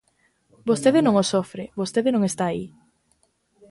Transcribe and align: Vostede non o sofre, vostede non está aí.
Vostede 0.69 0.99
non 1.03 1.15
o 1.23 1.25
sofre, 1.33 1.63
vostede 1.79 2.09
non 2.11 2.23
está 2.29 2.43
aí. 2.47 2.65